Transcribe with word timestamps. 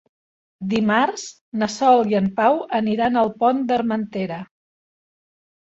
Dimarts 0.69 1.25
na 1.63 1.67
Sol 1.73 2.01
i 2.13 2.17
en 2.21 2.29
Pau 2.39 2.57
aniran 2.79 3.21
al 3.25 3.33
Pont 3.45 3.63
d'Armentera. 3.73 4.41